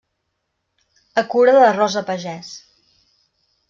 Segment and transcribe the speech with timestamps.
[1.23, 2.53] A cura de Rosa Pagès.